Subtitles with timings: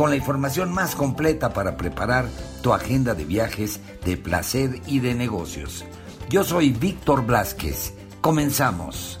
[0.00, 2.24] con la información más completa para preparar
[2.62, 5.84] tu agenda de viajes, de placer y de negocios.
[6.30, 7.94] Yo soy Víctor Blasquez.
[8.22, 9.20] Comenzamos.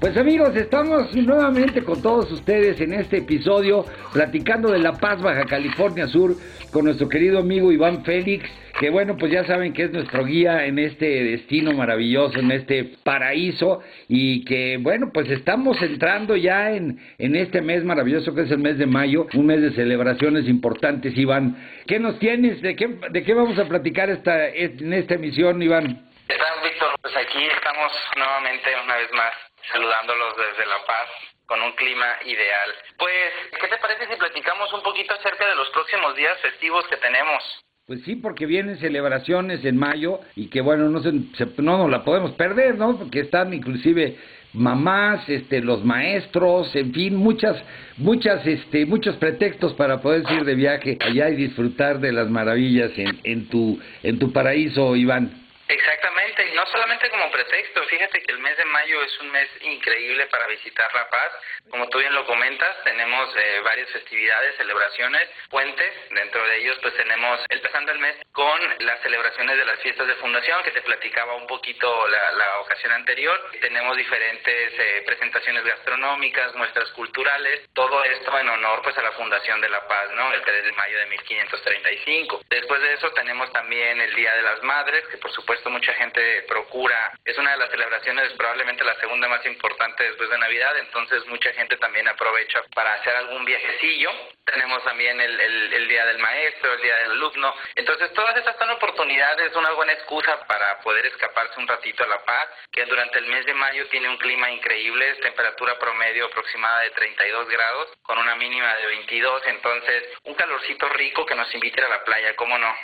[0.00, 5.44] Pues amigos, estamos nuevamente con todos ustedes en este episodio platicando de La Paz, Baja
[5.44, 6.34] California Sur,
[6.72, 10.64] con nuestro querido amigo Iván Félix que bueno, pues ya saben que es nuestro guía
[10.66, 16.98] en este destino maravilloso, en este paraíso, y que bueno, pues estamos entrando ya en,
[17.18, 21.16] en este mes maravilloso que es el mes de mayo, un mes de celebraciones importantes,
[21.16, 21.56] Iván.
[21.86, 22.60] ¿Qué nos tienes?
[22.62, 26.10] ¿De qué, de qué vamos a platicar esta, en esta emisión, Iván?
[26.26, 26.94] ¿Qué tal, Víctor?
[27.00, 29.32] Pues aquí estamos nuevamente, una vez más,
[29.72, 31.08] saludándolos desde La Paz,
[31.46, 32.74] con un clima ideal.
[32.98, 36.96] Pues, ¿qué te parece si platicamos un poquito acerca de los próximos días festivos que
[36.96, 37.64] tenemos?
[37.86, 42.02] Pues sí, porque vienen celebraciones en mayo y que bueno, no, se, no nos la
[42.02, 42.96] podemos perder, ¿no?
[42.96, 44.16] Porque están inclusive
[44.54, 47.62] mamás, este, los maestros, en fin, muchas,
[47.98, 52.90] muchas, este, muchos pretextos para poder ir de viaje allá y disfrutar de las maravillas
[52.96, 55.43] en, en tu, en tu paraíso, Iván.
[55.66, 59.48] Exactamente, y no solamente como pretexto, fíjate que el mes de mayo es un mes
[59.62, 61.32] increíble para visitar La Paz.
[61.70, 66.94] Como tú bien lo comentas, tenemos eh, varias festividades, celebraciones, puentes, dentro de ellos pues
[66.96, 71.34] tenemos empezando el mes con las celebraciones de las fiestas de fundación, que te platicaba
[71.34, 73.50] un poquito la, la ocasión anterior.
[73.62, 79.62] Tenemos diferentes eh, presentaciones gastronómicas, muestras culturales, todo esto en honor pues a la Fundación
[79.62, 80.30] de La Paz, ¿no?
[80.34, 82.42] El 3 de mayo de 1535.
[82.50, 85.94] Después de eso tenemos también el Día de las Madres, que por supuesto esto mucha
[85.94, 90.76] gente procura, es una de las celebraciones, probablemente la segunda más importante después de Navidad,
[90.78, 94.10] entonces mucha gente también aprovecha para hacer algún viajecillo.
[94.44, 97.54] Tenemos también el, el, Día del Maestro, el Día del Alumno.
[97.74, 102.24] Entonces todas estas son oportunidades, una buena excusa para poder escaparse un ratito a La
[102.24, 106.90] Paz, que durante el mes de mayo tiene un clima increíble, temperatura promedio aproximada de
[106.90, 111.88] 32 grados, con una mínima de 22, entonces un calorcito rico que nos invite a
[111.88, 112.74] la playa, ¿cómo no?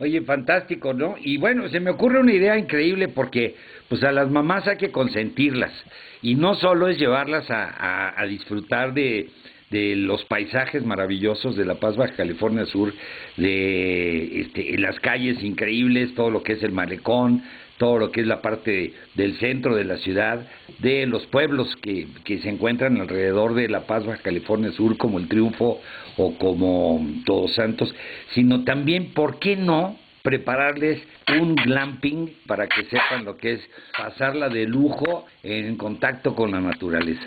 [0.00, 1.16] Oye, fantástico, ¿no?
[1.20, 3.54] Y bueno, se me ocurre una idea increíble porque
[3.86, 5.72] pues a las mamás hay que consentirlas
[6.22, 9.28] y no solo es llevarlas a, a, disfrutar de,
[9.68, 12.94] de los paisajes maravillosos de La Paz, Baja California Sur,
[13.36, 17.42] de este, las calles increíbles, todo lo que es el malecón,
[17.80, 20.46] todo lo que es la parte del centro de la ciudad,
[20.80, 25.28] de los pueblos que, que se encuentran alrededor de La Paz, California Sur, como el
[25.28, 25.80] Triunfo
[26.18, 27.94] o como Todos Santos,
[28.34, 29.96] sino también, ¿por qué no?
[30.22, 31.02] prepararles
[31.40, 36.60] un glamping para que sepan lo que es pasarla de lujo en contacto con la
[36.60, 37.26] naturaleza.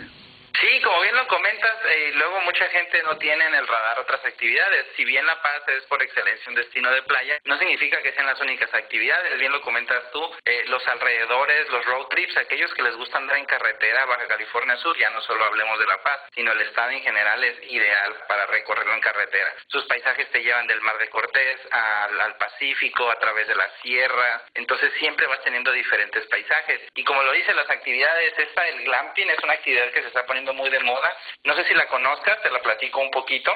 [1.28, 4.86] Comentas, eh, luego mucha gente no tiene en el radar otras actividades.
[4.96, 8.26] Si bien La Paz es por excelencia un destino de playa, no significa que sean
[8.26, 9.38] las únicas actividades.
[9.38, 13.36] Bien lo comentas tú, eh, los alrededores, los road trips, aquellos que les gusta andar
[13.38, 16.90] en carretera Baja California Sur, ya no solo hablemos de La Paz, sino el estado
[16.90, 19.54] en general es ideal para recorrerlo en carretera.
[19.68, 23.68] Sus paisajes te llevan del Mar de Cortés al, al Pacífico, a través de la
[23.82, 26.80] sierra, entonces siempre vas teniendo diferentes paisajes.
[26.94, 30.24] Y como lo dicen las actividades, esta el glamping es una actividad que se está
[30.26, 31.16] poniendo muy de moda.
[31.44, 33.54] No sé si la conozcas, te la platico un poquito,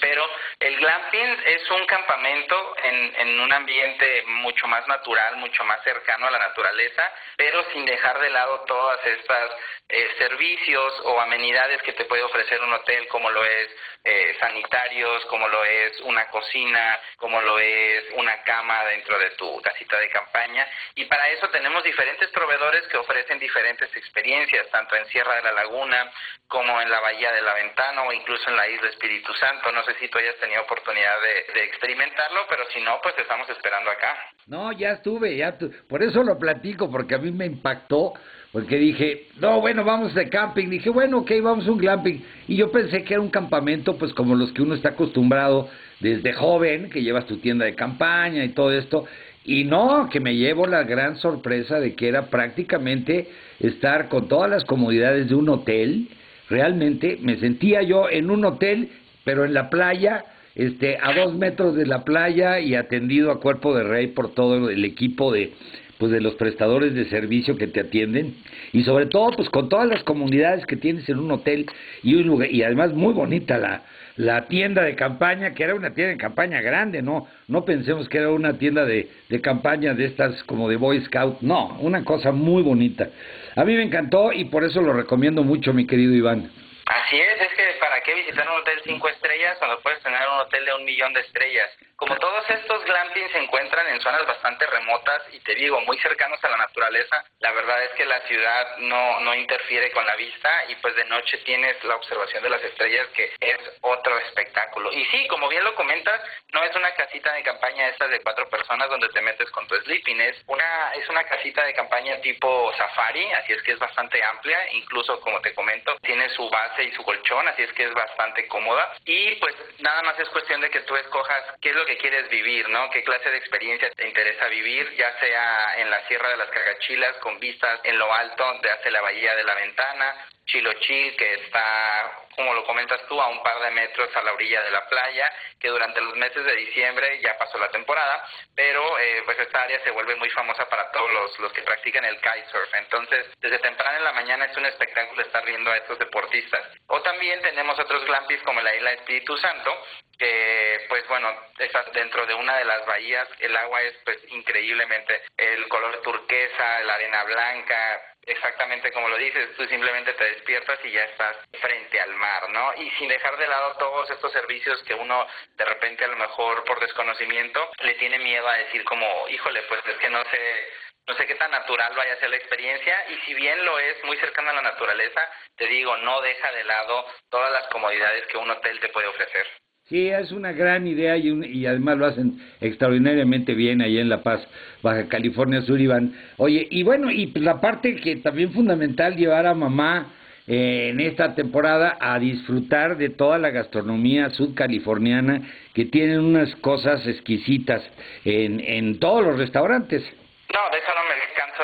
[0.00, 0.24] pero
[0.58, 6.26] el glamping es un campamento en, en un ambiente mucho más natural, mucho más cercano
[6.26, 9.50] a la naturaleza, pero sin dejar de lado todas estas
[9.92, 13.68] eh, servicios o amenidades que te puede ofrecer un hotel, como lo es
[14.04, 19.60] eh, sanitarios, como lo es una cocina, como lo es una cama dentro de tu
[19.62, 20.64] casita de campaña.
[20.94, 25.52] Y para eso tenemos diferentes proveedores que ofrecen diferentes experiencias, tanto en Sierra de la
[25.52, 26.12] Laguna
[26.46, 29.72] como en la Bahía de la Ventana o incluso en la Isla Espíritu Santo.
[29.72, 31.14] No sé si tú hayas tenido oportunidad
[31.54, 34.16] de, experimentarlo, pero si no, pues estamos esperando acá.
[34.46, 35.56] No, ya estuve, ya
[35.88, 38.14] por eso lo platico, porque a mí me impactó
[38.52, 40.68] porque dije, no, bueno, vamos de camping.
[40.68, 42.24] Dije, bueno, ok, vamos a un glamping.
[42.48, 45.68] Y yo pensé que era un campamento, pues como los que uno está acostumbrado
[46.00, 49.06] desde joven, que llevas tu tienda de campaña y todo esto.
[49.44, 53.28] Y no, que me llevo la gran sorpresa de que era prácticamente
[53.60, 56.08] estar con todas las comodidades de un hotel.
[56.50, 58.90] Realmente me sentía yo en un hotel,
[59.24, 60.24] pero en la playa,
[60.56, 64.68] este, a dos metros de la playa y atendido a cuerpo de rey por todo
[64.68, 65.52] el equipo de
[66.00, 68.34] pues de los prestadores de servicio que te atienden.
[68.72, 71.66] Y sobre todo pues con todas las comunidades que tienes en un hotel
[72.02, 73.82] y un lugar y además muy bonita la
[74.16, 78.18] la tienda de campaña que era una tienda de campaña grande no no pensemos que
[78.18, 81.40] era una tienda de, de campaña de estas como de Boy Scout.
[81.42, 83.08] No una cosa muy bonita.
[83.54, 86.50] A mí me encantó y por eso lo recomiendo mucho mi querido Iván.
[86.86, 87.59] Así es, es
[88.00, 91.12] para qué visitar un hotel cinco estrellas cuando puedes tener un hotel de un millón
[91.12, 91.70] de estrellas.
[91.96, 96.42] Como todos estos glampings se encuentran en zonas bastante remotas y te digo, muy cercanos
[96.42, 100.64] a la naturaleza, la verdad es que la ciudad no, no interfiere con la vista
[100.68, 104.90] y pues de noche tienes la observación de las estrellas que es otro espectáculo.
[104.94, 106.22] Y sí, como bien lo comentas,
[106.54, 109.76] no es una casita de campaña esta de cuatro personas donde te metes con tu
[109.76, 114.24] sleeping, es una, es una casita de campaña tipo safari, así es que es bastante
[114.24, 117.92] amplia, incluso como te comento, tiene su base y su colchón, así es que es
[118.00, 121.86] bastante cómoda y pues nada más es cuestión de que tú escojas qué es lo
[121.86, 122.90] que quieres vivir, ¿no?
[122.90, 124.94] ¿Qué clase de experiencia te interesa vivir?
[124.96, 128.90] Ya sea en la Sierra de las Cagachilas, con vistas en lo alto de hacia
[128.90, 133.60] la Bahía de la Ventana, Chilochil, que está, como lo comentas tú, a un par
[133.60, 137.36] de metros a la orilla de la playa, que durante los meses de diciembre ya
[137.36, 141.38] pasó la temporada, pero eh, pues esta área se vuelve muy famosa para todos los,
[141.38, 142.74] los que practican el kitesurf.
[142.74, 146.62] Entonces, desde temprano en la mañana es un espectáculo estar viendo a estos deportistas.
[146.86, 149.84] O también tenemos otros glampis como la isla Espíritu Santo,
[150.20, 155.22] que pues bueno, está dentro de una de las bahías, el agua es pues increíblemente
[155.38, 160.90] el color turquesa, la arena blanca, exactamente como lo dices, tú simplemente te despiertas y
[160.92, 162.74] ya estás frente al mar, ¿no?
[162.74, 165.26] Y sin dejar de lado todos estos servicios que uno
[165.56, 169.80] de repente a lo mejor por desconocimiento le tiene miedo a decir como, híjole, pues
[169.86, 170.68] es que no sé
[171.08, 174.04] no sé qué tan natural vaya a ser la experiencia y si bien lo es
[174.04, 175.26] muy cercano a la naturaleza,
[175.56, 179.46] te digo, no deja de lado todas las comodidades que un hotel te puede ofrecer.
[179.90, 184.22] Sí, es una gran idea y, y además lo hacen extraordinariamente bien ahí en La
[184.22, 184.40] Paz,
[184.84, 186.14] Baja California Sur, Iván.
[186.36, 190.12] Oye, y bueno, y la parte que también fundamental, llevar a mamá
[190.46, 195.42] eh, en esta temporada a disfrutar de toda la gastronomía sudcaliforniana
[195.74, 197.82] que tienen unas cosas exquisitas
[198.24, 200.04] en, en todos los restaurantes.
[200.52, 200.70] No,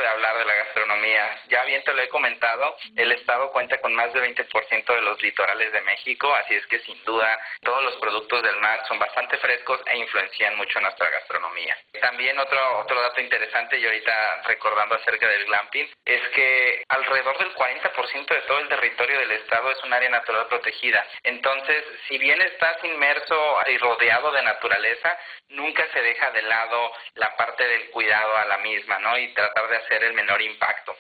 [0.00, 1.40] de hablar de la gastronomía.
[1.48, 5.20] Ya bien te lo he comentado, el estado cuenta con más de 20% de los
[5.22, 9.37] litorales de México, así es que sin duda todos los productos del mar son bastante
[9.38, 11.76] frescos e influencian mucho nuestra gastronomía.
[12.00, 17.54] También otro otro dato interesante y ahorita recordando acerca del glamping es que alrededor del
[17.54, 21.06] 40% de todo el territorio del estado es un área natural protegida.
[21.22, 25.19] Entonces, si bien estás inmerso y rodeado de naturaleza,
[25.49, 29.19] nunca se deja de lado la parte del cuidado a la misma, ¿no?
[29.19, 30.93] Y tratar de hacer el menor impacto.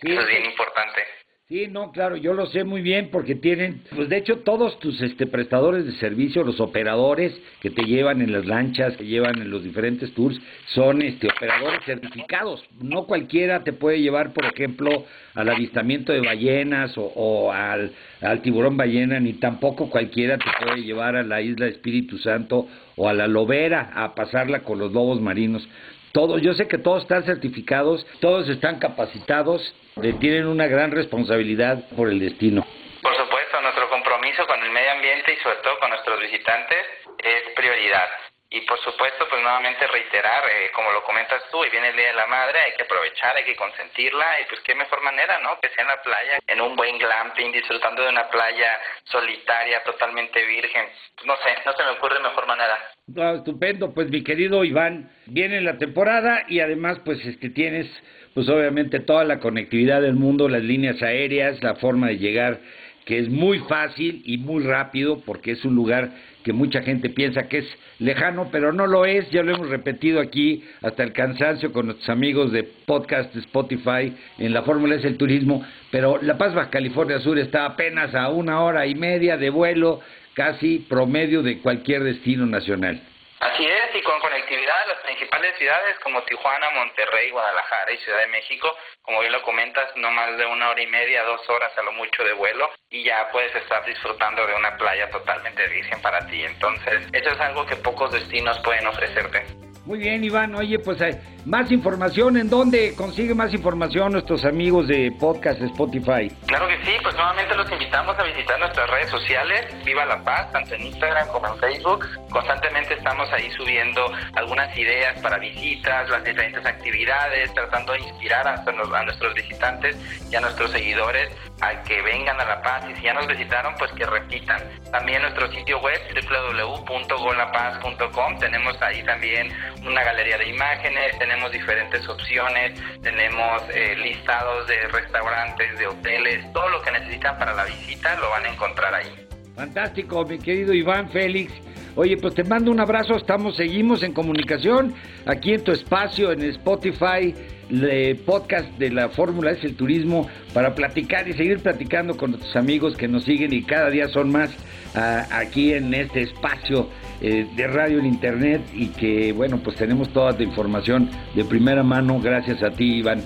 [0.00, 1.02] Eso es bien importante.
[1.46, 5.02] Sí, no, claro, yo lo sé muy bien porque tienen, pues de hecho todos tus
[5.02, 9.50] este prestadores de servicio, los operadores que te llevan en las lanchas, que llevan en
[9.50, 12.64] los diferentes tours, son este operadores certificados.
[12.80, 15.04] No cualquiera te puede llevar, por ejemplo,
[15.34, 17.92] al avistamiento de ballenas o, o al,
[18.22, 23.06] al tiburón ballena, ni tampoco cualquiera te puede llevar a la isla Espíritu Santo o
[23.06, 25.68] a la Lobera a pasarla con los lobos marinos.
[26.14, 29.74] Todos, yo sé que todos están certificados, todos están capacitados,
[30.20, 32.64] tienen una gran responsabilidad por el destino.
[33.02, 36.78] Por supuesto, nuestro compromiso con el medio ambiente y sobre todo con nuestros visitantes
[37.18, 38.06] es prioridad.
[38.54, 42.14] Y por supuesto, pues nuevamente reiterar, eh, como lo comentas tú, y viene el Día
[42.14, 45.58] de la Madre, hay que aprovechar, hay que consentirla, y pues qué mejor manera, ¿no?
[45.60, 48.78] Que sea en la playa, en un buen glamping, disfrutando de una playa
[49.10, 50.86] solitaria, totalmente virgen.
[51.24, 52.78] No sé, no se me ocurre mejor manera.
[53.18, 57.90] Ah, estupendo, pues mi querido Iván, viene la temporada y además pues este tienes
[58.34, 62.60] pues obviamente toda la conectividad del mundo, las líneas aéreas, la forma de llegar
[63.04, 66.10] que es muy fácil y muy rápido porque es un lugar
[66.44, 67.66] que mucha gente piensa que es
[67.98, 72.10] lejano, pero no lo es, ya lo hemos repetido aquí hasta el cansancio con nuestros
[72.10, 77.18] amigos de podcast Spotify en la Fórmula es el turismo, pero La Paz, Baja California
[77.20, 80.00] Sur está apenas a una hora y media de vuelo,
[80.34, 83.00] casi promedio de cualquier destino nacional.
[83.44, 88.20] Así es, y con conectividad a las principales ciudades como Tijuana, Monterrey, Guadalajara y Ciudad
[88.20, 91.70] de México, como bien lo comentas, no más de una hora y media, dos horas
[91.76, 96.00] a lo mucho de vuelo y ya puedes estar disfrutando de una playa totalmente virgen
[96.00, 96.42] para ti.
[96.42, 99.63] Entonces, eso es algo que pocos destinos pueden ofrecerte.
[99.86, 100.54] Muy bien, Iván.
[100.54, 102.38] Oye, pues hay más información.
[102.38, 106.34] ¿En dónde consigue más información nuestros amigos de podcast Spotify?
[106.46, 110.50] Claro que sí, pues nuevamente los invitamos a visitar nuestras redes sociales, Viva la Paz,
[110.52, 112.06] tanto en Instagram como en Facebook.
[112.30, 118.64] Constantemente estamos ahí subiendo algunas ideas para visitas, las diferentes actividades, tratando de inspirar a,
[118.64, 119.98] a nuestros visitantes
[120.30, 121.28] y a nuestros seguidores
[121.60, 124.62] a que vengan a La Paz y si ya nos visitaron, pues que repitan.
[124.90, 132.80] También nuestro sitio web www.golapaz.com, tenemos ahí también una galería de imágenes, tenemos diferentes opciones,
[133.02, 138.30] tenemos eh, listados de restaurantes, de hoteles, todo lo que necesitan para la visita lo
[138.30, 139.26] van a encontrar ahí.
[139.54, 141.52] Fantástico, mi querido Iván Félix.
[141.96, 144.94] Oye, pues te mando un abrazo, estamos, seguimos en comunicación
[145.26, 147.32] aquí en tu espacio, en Spotify,
[147.70, 152.56] el podcast de la Fórmula es el turismo, para platicar y seguir platicando con nuestros
[152.56, 154.50] amigos que nos siguen y cada día son más
[154.96, 156.88] ah, aquí en este espacio
[157.20, 161.84] eh, de radio en internet y que, bueno, pues tenemos toda tu información de primera
[161.84, 163.22] mano, gracias a ti, Iván.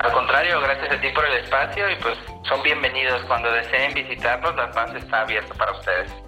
[0.00, 2.14] Al contrario, gracias a ti por el espacio y pues
[2.48, 6.27] son bienvenidos cuando deseen visitarnos, La Paz está abierta para ustedes.